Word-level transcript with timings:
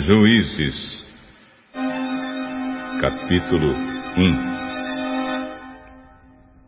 Juízes, 0.00 1.04
capítulo 3.00 3.74
1 4.16 4.58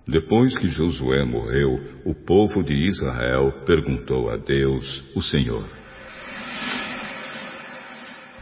Depois 0.09 0.59
que 0.59 0.67
Josué 0.67 1.25
morreu, 1.25 1.79
o 2.05 2.13
povo 2.13 2.65
de 2.65 2.75
Israel 2.75 3.53
perguntou 3.65 4.31
a 4.31 4.37
Deus, 4.37 5.05
o 5.15 5.23
Senhor: 5.23 5.65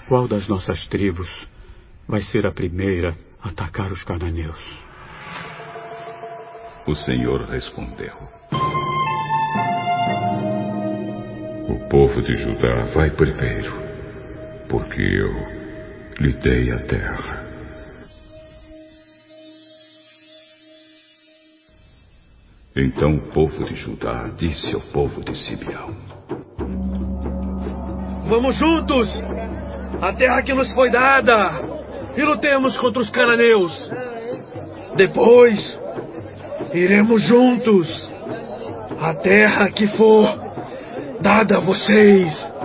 Qual 0.09 0.27
das 0.27 0.49
nossas 0.49 0.87
tribos 0.87 1.29
vai 2.09 2.23
ser 2.23 2.47
a 2.47 2.53
primeira 2.53 3.15
a 3.43 3.51
atacar 3.51 3.93
os 3.93 4.03
cananeus? 4.05 4.59
O 6.87 6.95
Senhor 6.95 7.43
respondeu: 7.43 8.15
O 11.69 11.79
povo 11.91 12.23
de 12.23 12.35
Judá 12.37 12.87
vai 12.95 13.11
primeiro, 13.11 13.88
porque 14.69 15.01
eu 15.01 15.33
lhe 16.21 16.33
dei 16.35 16.71
a 16.73 16.79
terra. 16.81 17.49
Então 22.77 23.17
o 23.17 23.33
povo 23.33 23.65
de 23.65 23.75
Judá 23.75 24.31
disse 24.37 24.73
ao 24.75 24.81
povo 24.93 25.23
de 25.25 25.37
Simeão: 25.37 25.97
Vamos 28.27 28.55
juntos! 28.57 29.09
A 30.01 30.13
terra 30.13 30.43
que 30.43 30.55
nos 30.55 30.71
foi 30.73 30.91
dada! 30.91 31.61
E 32.17 32.23
lutemos 32.23 32.77
contra 32.79 33.03
os 33.03 33.11
cananeus! 33.11 33.91
Depois, 34.97 35.79
iremos 36.73 37.23
juntos! 37.23 37.89
A 39.01 39.15
terra 39.15 39.71
que 39.71 39.87
for 39.89 40.27
dada 41.21 41.57
a 41.57 41.61
vocês! 41.61 42.58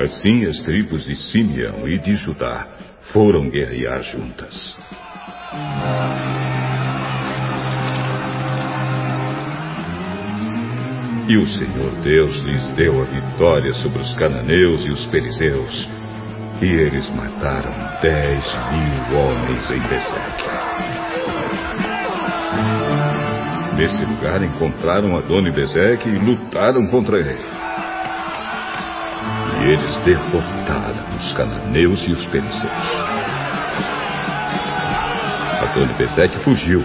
Assim 0.00 0.46
as 0.46 0.62
tribos 0.62 1.04
de 1.04 1.14
Simeão 1.14 1.86
e 1.86 1.98
de 1.98 2.16
Judá 2.16 2.66
foram 3.12 3.50
guerrear 3.50 4.02
juntas. 4.02 4.74
E 11.28 11.36
o 11.36 11.46
Senhor 11.46 12.00
Deus 12.02 12.34
lhes 12.40 12.70
deu 12.76 12.98
a 12.98 13.04
vitória 13.04 13.74
sobre 13.74 14.00
os 14.00 14.14
cananeus 14.14 14.86
e 14.86 14.90
os 14.90 15.06
perizeus. 15.08 15.88
E 16.62 16.64
eles 16.64 17.06
mataram 17.10 17.70
dez 18.00 18.42
mil 18.72 19.18
homens 19.18 19.70
em 19.70 19.80
Bezeque. 19.80 20.50
Nesse 23.76 24.02
lugar 24.06 24.42
encontraram 24.42 25.14
Adoni 25.18 25.52
Bezeque 25.52 26.08
e 26.08 26.18
lutaram 26.18 26.86
contra 26.86 27.18
ele. 27.18 27.59
Eles 29.70 29.96
derrotaram 30.04 31.16
os 31.16 31.32
cananeus 31.32 32.02
e 32.06 32.12
os 32.12 32.26
perizeus. 32.26 32.72
Adoni 35.62 35.94
Bezeque 35.94 36.40
fugiu 36.40 36.82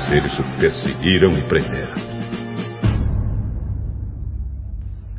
mas 0.00 0.12
eles 0.12 0.38
o 0.38 0.42
perseguiram 0.58 1.32
e 1.32 1.42
prenderam. 1.42 1.94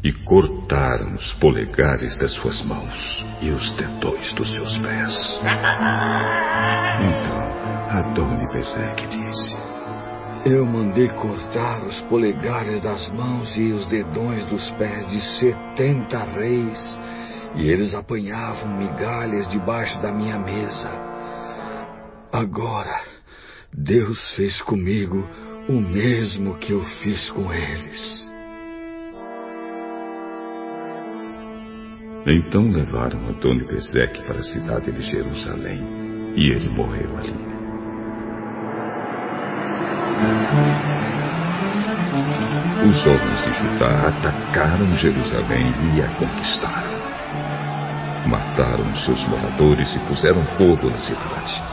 E 0.03 0.11
cortaram 0.11 1.13
os 1.13 1.33
polegares 1.33 2.17
das 2.17 2.33
suas 2.33 2.59
mãos 2.63 3.25
e 3.41 3.51
os 3.51 3.71
dedões 3.75 4.33
dos 4.33 4.51
seus 4.51 4.77
pés. 4.79 5.41
Então 7.01 7.99
Adoni 7.99 8.47
Bezek 8.53 9.07
disse: 9.07 9.70
Eu 10.43 10.65
mandei 10.65 11.07
cortar 11.07 11.83
os 11.83 12.01
polegares 12.01 12.81
das 12.81 13.07
mãos 13.09 13.55
e 13.55 13.71
os 13.73 13.85
dedões 13.85 14.43
dos 14.47 14.71
pés 14.71 15.07
de 15.07 15.21
setenta 15.39 16.23
reis, 16.23 16.99
e 17.55 17.69
eles 17.69 17.93
apanhavam 17.93 18.75
migalhas 18.75 19.47
debaixo 19.51 20.01
da 20.01 20.11
minha 20.11 20.39
mesa. 20.39 20.89
Agora, 22.33 23.03
Deus 23.71 24.17
fez 24.35 24.59
comigo 24.63 25.27
o 25.69 25.73
mesmo 25.73 26.55
que 26.55 26.71
eu 26.71 26.81
fiz 26.81 27.29
com 27.29 27.53
eles. 27.53 28.21
Então 32.25 32.71
levaram 32.71 33.27
Antônio 33.27 33.67
Bezeque 33.67 34.23
para 34.23 34.39
a 34.39 34.43
cidade 34.43 34.91
de 34.91 35.01
Jerusalém 35.01 35.81
e 36.35 36.49
ele 36.49 36.69
morreu 36.69 37.15
ali. 37.15 37.60
Os 43.01 43.07
homens 43.07 43.41
de 43.41 43.51
Judá 43.53 44.09
atacaram 44.09 44.95
Jerusalém 44.97 45.73
e 45.95 46.01
a 46.03 46.07
conquistaram. 46.19 47.01
Mataram 48.27 48.95
seus 48.97 49.19
moradores 49.27 49.91
e 49.95 49.99
puseram 50.07 50.43
fogo 50.55 50.87
na 50.87 50.99
cidade. 50.99 51.63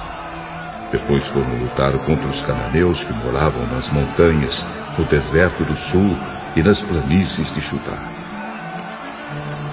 Depois 0.91 1.27
foram 1.27 1.55
lutar 1.59 1.93
contra 2.06 2.27
os 2.28 2.41
cananeus 2.47 3.05
que 3.05 3.12
moravam 3.12 3.67
nas 3.67 3.91
montanhas, 3.93 4.67
no 4.97 5.05
deserto 5.05 5.67
do 5.67 5.77
sul 5.91 6.17
e 6.56 6.62
nas 6.62 6.81
planícies 6.81 7.53
de 7.53 7.61
Judá. 7.61 7.99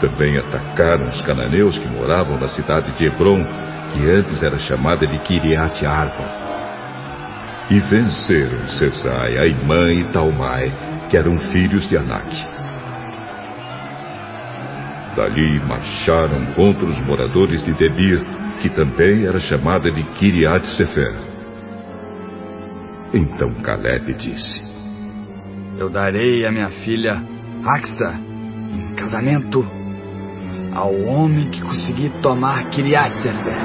Também 0.02 0.38
atacaram 0.38 1.08
os 1.08 1.22
cananeus 1.22 1.78
que 1.78 1.88
moravam 1.88 2.38
na 2.38 2.50
cidade 2.50 2.92
de 2.98 3.06
Hebron, 3.06 3.46
que 3.94 4.10
antes 4.10 4.44
era 4.44 4.60
chamada 4.60 5.08
de 5.08 5.18
Kiriat 5.20 5.86
Arba. 5.86 6.26
E 7.70 7.80
venceram 7.80 8.68
Sesai, 8.68 9.38
Aimã 9.38 9.90
e 9.90 10.04
Talmai, 10.12 10.95
que 11.10 11.18
eram 11.18 11.38
filhos 11.52 11.88
de 11.90 11.98
Anak. 11.98 12.30
Dali 15.16 15.60
marcharam 15.62 16.46
contra 16.56 16.86
os 16.86 17.00
moradores 17.06 17.64
de 17.64 17.74
Debir, 17.74 18.22
que 18.62 18.70
também 18.70 19.26
era 19.26 19.40
chamada 19.40 19.90
de 19.92 20.04
Kiriat 20.16 20.66
Sefer. 20.76 21.16
Então 23.14 23.54
Caleb 23.62 24.14
disse: 24.14 24.62
Eu 25.78 25.90
darei 25.90 26.46
a 26.46 26.52
minha 26.52 26.70
filha 26.70 27.22
Axa 27.64 28.20
em 28.74 28.96
casamento 28.96 29.66
ao 30.74 30.94
homem 31.06 31.50
que 31.50 31.62
conseguir 31.62 32.10
tomar 32.22 32.70
Kiriat 32.70 33.16
Sefer. 33.22 33.60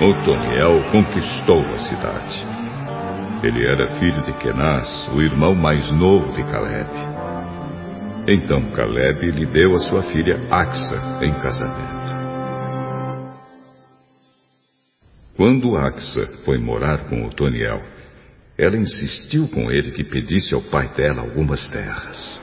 Otoniel 0.00 0.90
conquistou 0.90 1.60
a 1.70 1.78
cidade. 1.78 2.44
Ele 3.44 3.64
era 3.64 3.94
filho 3.96 4.22
de 4.24 4.32
Kenaz, 4.32 4.88
o 5.14 5.22
irmão 5.22 5.54
mais 5.54 5.88
novo 5.92 6.32
de 6.32 6.42
Caleb. 6.42 6.90
Então 8.26 8.72
Caleb 8.72 9.30
lhe 9.30 9.46
deu 9.46 9.72
a 9.76 9.78
sua 9.78 10.02
filha 10.02 10.40
Axa 10.50 11.20
em 11.22 11.32
casamento. 11.34 12.14
Quando 15.36 15.76
Axa 15.76 16.26
foi 16.44 16.58
morar 16.58 17.08
com 17.08 17.24
Otoniel, 17.24 17.80
ela 18.58 18.76
insistiu 18.76 19.46
com 19.46 19.70
ele 19.70 19.92
que 19.92 20.02
pedisse 20.02 20.54
ao 20.54 20.62
pai 20.62 20.88
dela 20.88 21.20
algumas 21.20 21.68
terras. 21.68 22.40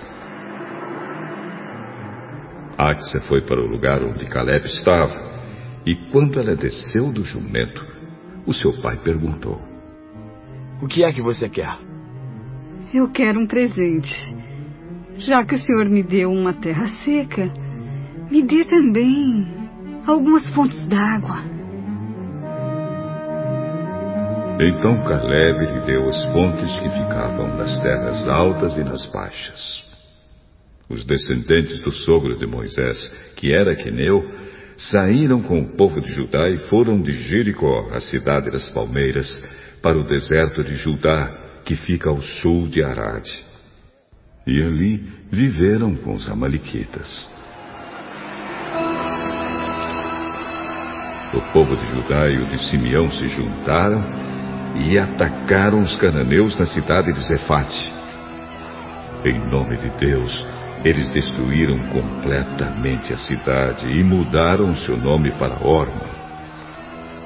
Axa 2.77 3.19
foi 3.27 3.41
para 3.41 3.59
o 3.59 3.67
lugar 3.67 4.01
onde 4.03 4.25
Caleb 4.27 4.67
estava, 4.67 5.30
e 5.85 5.95
quando 6.11 6.39
ela 6.39 6.55
desceu 6.55 7.11
do 7.11 7.23
jumento, 7.23 7.83
o 8.45 8.53
seu 8.53 8.73
pai 8.81 8.97
perguntou: 8.97 9.61
O 10.81 10.87
que 10.87 11.03
é 11.03 11.11
que 11.11 11.21
você 11.21 11.49
quer? 11.49 11.77
Eu 12.93 13.09
quero 13.09 13.39
um 13.39 13.47
presente. 13.47 14.35
Já 15.17 15.43
que 15.43 15.55
o 15.55 15.57
senhor 15.57 15.85
me 15.87 16.03
deu 16.03 16.31
uma 16.31 16.53
terra 16.53 16.87
seca, 17.03 17.51
me 18.29 18.41
dê 18.41 18.63
também 18.65 19.47
algumas 20.05 20.45
fontes 20.53 20.85
d'água. 20.87 21.61
Então 24.59 25.03
Caleb 25.03 25.59
lhe 25.59 25.85
deu 25.85 26.07
as 26.07 26.21
fontes 26.31 26.79
que 26.79 26.89
ficavam 26.89 27.57
nas 27.57 27.79
terras 27.81 28.27
altas 28.27 28.77
e 28.77 28.83
nas 28.83 29.05
baixas. 29.07 29.83
Os 30.87 31.03
descendentes 31.05 31.81
do 31.81 31.91
sogro 31.91 32.37
de 32.37 32.45
Moisés, 32.45 33.11
que 33.37 33.53
era 33.53 33.75
Queneu, 33.75 34.21
saíram 34.89 35.41
com 35.41 35.59
o 35.59 35.75
povo 35.75 36.01
de 36.01 36.11
Judá 36.11 36.49
e 36.49 36.57
foram 36.69 37.01
de 37.01 37.11
Jericó, 37.11 37.89
a 37.93 38.01
cidade 38.01 38.49
das 38.49 38.69
palmeiras, 38.69 39.27
para 39.81 39.97
o 39.97 40.03
deserto 40.03 40.63
de 40.63 40.75
Judá, 40.75 41.61
que 41.65 41.75
fica 41.75 42.09
ao 42.09 42.21
sul 42.21 42.67
de 42.67 42.83
Arade 42.83 43.51
e 44.45 44.61
ali 44.61 44.97
viveram 45.31 45.95
com 45.95 46.13
os 46.13 46.29
Amalequitas. 46.29 47.29
O 51.33 51.53
povo 51.53 51.75
de 51.77 51.85
Judá 51.87 52.29
e 52.29 52.37
o 52.37 52.45
de 52.45 52.69
Simeão 52.69 53.09
se 53.11 53.27
juntaram 53.29 54.03
e 54.75 54.97
atacaram 54.97 55.79
os 55.79 55.95
cananeus 55.97 56.57
na 56.57 56.65
cidade 56.65 57.13
de 57.13 57.23
Zefate. 57.23 57.93
Em 59.23 59.39
nome 59.49 59.77
de 59.77 59.89
Deus, 59.91 60.43
eles 60.83 61.09
destruíram 61.09 61.77
completamente 61.89 63.13
a 63.13 63.17
cidade 63.17 63.87
e 63.87 64.03
mudaram 64.03 64.75
seu 64.77 64.97
nome 64.97 65.31
para 65.31 65.63
Orma. 65.63 66.21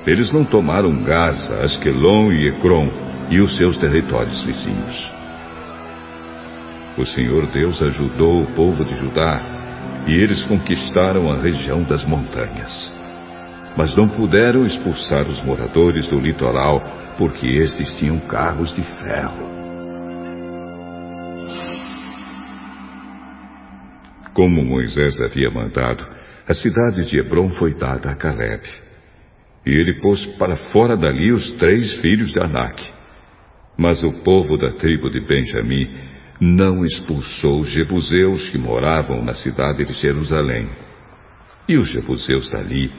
Eles 0.06 0.32
não 0.32 0.44
tomaram 0.44 1.04
Gaza, 1.04 1.64
Asquelon 1.64 2.32
e 2.32 2.48
Ecrom 2.50 2.90
e 3.30 3.40
os 3.40 3.56
seus 3.58 3.78
territórios 3.78 4.44
vizinhos. 4.44 5.14
O 6.98 7.06
Senhor 7.06 7.48
Deus 7.52 7.82
ajudou 7.82 8.44
o 8.44 8.52
povo 8.54 8.84
de 8.84 8.96
Judá 8.96 9.42
e 10.06 10.14
eles 10.14 10.44
conquistaram 10.44 11.32
a 11.32 11.38
região 11.38 11.84
das 11.84 12.06
montanhas. 12.06 12.94
Mas 13.76 13.96
não 13.96 14.08
puderam 14.08 14.66
expulsar 14.66 15.26
os 15.28 15.42
moradores 15.44 16.08
do 16.08 16.20
litoral 16.20 16.84
porque 17.18 17.48
estes 17.48 17.94
tinham 17.96 18.20
carros 18.20 18.74
de 18.74 18.84
ferro. 18.84 19.65
Como 24.36 24.66
Moisés 24.66 25.18
havia 25.22 25.50
mandado, 25.50 26.06
a 26.46 26.54
cidade 26.54 27.06
de 27.06 27.18
Hebron 27.18 27.52
foi 27.52 27.74
dada 27.74 28.12
a 28.12 28.16
Caleb. 28.16 28.62
E 29.66 29.72
ele 29.72 30.02
pôs 30.02 30.26
para 30.38 30.58
fora 30.74 30.98
dali 30.98 31.32
os 31.32 31.52
três 31.54 31.94
filhos 32.02 32.34
de 32.34 32.40
Anak. 32.42 32.84
Mas 33.78 34.04
o 34.04 34.12
povo 34.24 34.58
da 34.58 34.74
tribo 34.74 35.10
de 35.10 35.22
Benjamim 35.22 35.90
não 36.42 36.84
expulsou 36.84 37.62
os 37.62 37.70
jebuseus 37.70 38.50
que 38.50 38.58
moravam 38.58 39.24
na 39.24 39.34
cidade 39.34 39.86
de 39.86 39.94
Jerusalém. 39.94 40.70
E 41.70 41.78
os 41.78 41.88
jebuseus 41.88 42.50
dali 42.50 42.92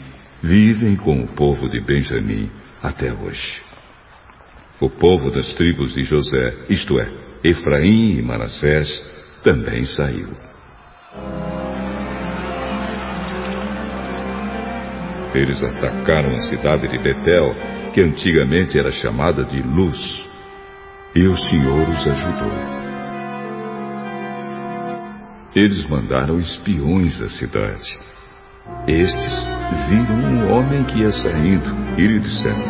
vivem 0.43 0.97
com 0.97 1.23
o 1.23 1.29
povo 1.29 1.69
de 1.69 1.81
Benjamim 1.83 2.51
até 2.83 3.13
hoje. 3.13 3.61
O 4.81 4.89
povo 4.89 5.31
das 5.33 5.53
tribos 5.55 5.93
de 5.93 6.03
José, 6.03 6.55
isto 6.71 6.99
é, 6.99 7.11
Efraim 7.45 8.19
e 8.19 8.23
Manassés, 8.23 8.89
também 9.43 9.85
saiu. 9.85 10.47
Eles 15.35 15.63
atacaram 15.63 16.35
a 16.35 16.39
cidade 16.39 16.89
de 16.89 16.99
Betel, 16.99 17.55
que 17.93 18.01
antigamente 18.01 18.79
era 18.79 18.91
chamada 18.91 19.45
de 19.45 19.61
Luz, 19.61 20.27
e 21.15 21.27
o 21.27 21.37
Senhor 21.37 21.89
os 21.89 22.07
ajudou. 22.07 22.87
Eles 25.55 25.85
mandaram 25.89 26.39
espiões 26.39 27.21
à 27.21 27.29
cidade. 27.29 27.99
Estes 28.87 29.47
viram 29.89 30.15
um 30.15 30.53
homem 30.53 30.85
que 30.85 30.99
ia 31.01 31.11
saindo 31.11 31.71
e 31.99 32.07
lhe 32.07 32.19
disseram: 32.19 32.65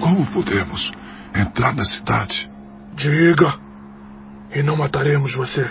Como 0.00 0.26
podemos 0.32 0.90
entrar 1.34 1.74
na 1.74 1.84
cidade? 1.84 2.50
Diga, 2.94 3.65
e 4.54 4.62
não 4.62 4.76
mataremos 4.76 5.34
você. 5.34 5.68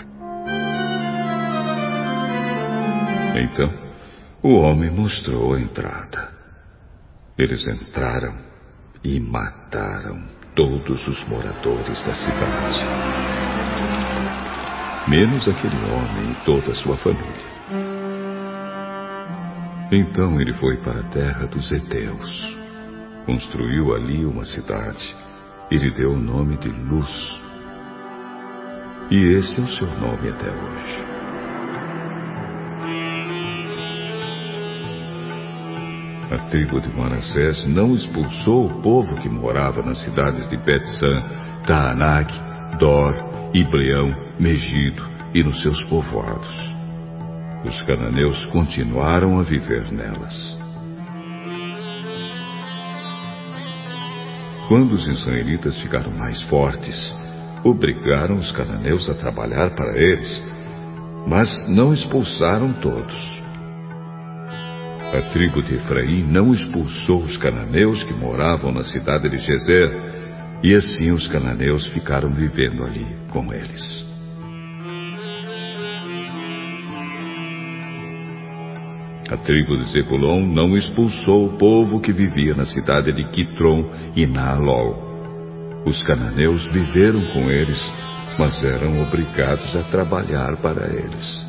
Então, 3.36 3.70
o 4.42 4.54
homem 4.56 4.90
mostrou 4.90 5.54
a 5.54 5.60
entrada. 5.60 6.30
Eles 7.36 7.66
entraram 7.66 8.34
e 9.04 9.20
mataram 9.20 10.22
todos 10.54 11.06
os 11.06 11.28
moradores 11.28 12.02
da 12.04 12.14
cidade. 12.14 12.84
Menos 15.08 15.46
aquele 15.46 15.76
homem 15.76 16.32
e 16.32 16.44
toda 16.44 16.72
a 16.72 16.74
sua 16.74 16.96
família. 16.96 17.46
Então 19.92 20.40
ele 20.40 20.52
foi 20.54 20.78
para 20.78 21.00
a 21.00 21.08
terra 21.10 21.46
dos 21.46 21.70
Eteus. 21.70 22.56
Construiu 23.24 23.94
ali 23.94 24.24
uma 24.24 24.44
cidade 24.44 25.14
e 25.70 25.76
lhe 25.76 25.90
deu 25.92 26.12
o 26.12 26.18
nome 26.18 26.56
de 26.56 26.68
Luz. 26.68 27.45
E 29.08 29.38
esse 29.38 29.60
é 29.60 29.62
o 29.62 29.68
seu 29.68 29.86
nome 29.86 30.28
até 30.28 30.50
hoje. 30.50 31.06
A 36.28 36.38
tribo 36.50 36.80
de 36.80 36.92
Manassés 36.92 37.64
não 37.68 37.94
expulsou 37.94 38.66
o 38.66 38.82
povo 38.82 39.14
que 39.20 39.28
morava 39.28 39.80
nas 39.80 40.02
cidades 40.02 40.48
de 40.50 40.56
Betzã, 40.56 41.22
Taanak, 41.66 42.34
Dor, 42.80 43.14
Ibleão, 43.54 44.12
Megido 44.40 45.08
e 45.32 45.42
nos 45.44 45.60
seus 45.60 45.80
povoados. 45.84 46.74
Os 47.64 47.80
cananeus 47.82 48.44
continuaram 48.46 49.38
a 49.38 49.44
viver 49.44 49.92
nelas. 49.92 50.58
Quando 54.66 54.94
os 54.94 55.06
israelitas 55.06 55.80
ficaram 55.80 56.10
mais 56.10 56.42
fortes, 56.42 57.14
obrigaram 57.68 58.36
os 58.36 58.52
cananeus 58.52 59.08
a 59.08 59.14
trabalhar 59.14 59.74
para 59.74 59.96
eles, 59.96 60.42
mas 61.26 61.68
não 61.68 61.92
expulsaram 61.92 62.72
todos. 62.74 63.36
A 65.12 65.22
tribo 65.32 65.62
de 65.62 65.74
Efraim 65.74 66.24
não 66.24 66.52
expulsou 66.52 67.22
os 67.22 67.36
cananeus 67.36 68.02
que 68.04 68.14
moravam 68.14 68.72
na 68.72 68.84
cidade 68.84 69.28
de 69.28 69.38
Gezer, 69.38 69.90
e 70.62 70.74
assim 70.74 71.10
os 71.10 71.28
cananeus 71.28 71.86
ficaram 71.88 72.30
vivendo 72.30 72.84
ali 72.84 73.06
com 73.30 73.52
eles. 73.52 74.06
A 79.28 79.36
tribo 79.36 79.76
de 79.78 79.90
Zebulon 79.90 80.46
não 80.46 80.76
expulsou 80.76 81.46
o 81.46 81.58
povo 81.58 82.00
que 82.00 82.12
vivia 82.12 82.54
na 82.54 82.64
cidade 82.64 83.12
de 83.12 83.24
Quitron 83.24 83.90
e 84.14 84.24
Naalol. 84.24 85.15
Os 85.86 86.02
cananeus 86.02 86.66
viveram 86.72 87.24
com 87.32 87.48
eles, 87.48 87.80
mas 88.36 88.62
eram 88.64 89.00
obrigados 89.04 89.76
a 89.76 89.84
trabalhar 89.84 90.56
para 90.56 90.92
eles. 90.92 91.46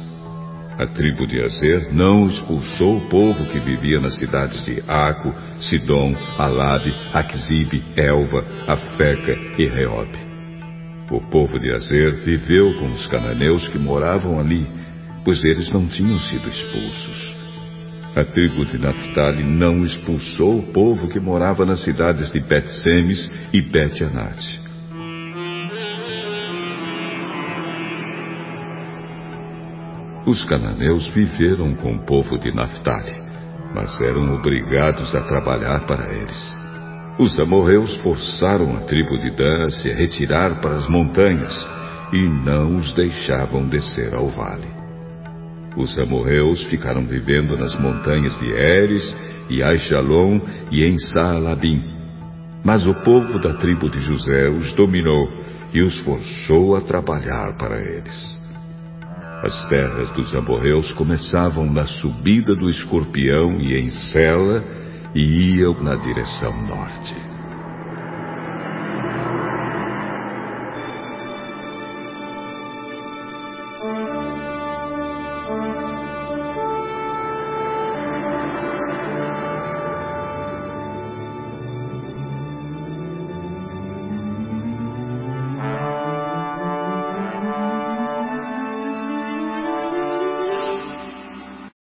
A 0.77 0.85
tribo 0.85 1.25
de 1.25 1.41
Azer 1.41 1.91
não 1.91 2.27
expulsou 2.27 2.97
o 2.97 3.09
povo 3.09 3.47
que 3.47 3.59
vivia 3.59 3.99
nas 3.99 4.13
cidades 4.15 4.63
de 4.63 4.83
Aco, 4.87 5.33
Sidom, 5.59 6.15
Alabe, 6.37 6.93
Aquzibe, 7.11 7.83
Elva, 7.95 8.45
Afeca 8.67 9.35
e 9.57 9.65
Reob. 9.65 10.07
O 11.09 11.19
povo 11.31 11.57
de 11.57 11.73
Azer 11.73 12.23
viveu 12.23 12.75
com 12.75 12.91
os 12.91 13.07
cananeus 13.07 13.67
que 13.69 13.79
moravam 13.79 14.39
ali, 14.39 14.67
pois 15.25 15.43
eles 15.43 15.71
não 15.71 15.87
tinham 15.87 16.19
sido 16.19 16.47
expulsos. 16.47 17.26
A 18.17 18.25
tribo 18.25 18.65
de 18.65 18.79
Naphtali 18.79 19.43
não 19.43 19.85
expulsou 19.85 20.57
o 20.57 20.73
povo 20.73 21.07
que 21.07 21.19
morava 21.19 21.63
nas 21.63 21.83
cidades 21.83 22.31
de 22.31 22.39
Bet-Semes 22.39 23.31
e 23.53 23.61
Bet-Anate. 23.61 24.59
Os 30.25 30.43
cananeus 30.45 31.07
viveram 31.09 31.75
com 31.75 31.93
o 31.93 32.05
povo 32.07 32.39
de 32.39 32.51
Naphtali, 32.51 33.13
mas 33.75 33.95
eram 34.01 34.33
obrigados 34.33 35.13
a 35.13 35.21
trabalhar 35.21 35.85
para 35.85 36.11
eles. 36.11 36.57
Os 37.19 37.39
amorreus 37.39 37.95
forçaram 37.97 38.77
a 38.77 38.79
tribo 38.79 39.15
de 39.19 39.29
Dan 39.35 39.65
a 39.65 39.69
se 39.69 39.93
retirar 39.93 40.59
para 40.59 40.77
as 40.77 40.89
montanhas 40.89 41.53
e 42.11 42.27
não 42.43 42.77
os 42.77 42.95
deixavam 42.95 43.69
descer 43.69 44.15
ao 44.15 44.27
vale. 44.29 44.86
Os 45.77 45.97
amorreus 45.99 46.63
ficaram 46.65 47.05
vivendo 47.05 47.55
nas 47.55 47.79
montanhas 47.79 48.37
de 48.39 48.51
Eres 48.51 49.15
e 49.47 49.61
Aishalom 49.61 50.41
e 50.71 50.83
em 50.83 50.97
Saalabim. 50.97 51.83
Mas 52.65 52.85
o 52.87 52.95
povo 52.95 53.39
da 53.39 53.53
tribo 53.53 53.87
de 53.87 53.99
José 54.01 54.49
os 54.49 54.73
dominou 54.73 55.29
e 55.71 55.81
os 55.83 55.95
forçou 55.99 56.75
a 56.75 56.81
trabalhar 56.81 57.55
para 57.57 57.79
eles. 57.79 58.37
As 59.43 59.69
terras 59.69 60.09
dos 60.11 60.35
amorreus 60.35 60.91
começavam 60.93 61.71
na 61.71 61.85
subida 61.85 62.55
do 62.55 62.67
escorpião 62.67 63.61
e 63.61 63.77
em 63.77 63.91
Sela 63.91 64.63
e 65.13 65.59
iam 65.59 65.79
na 65.83 65.95
direção 65.95 66.51
norte. 66.65 67.26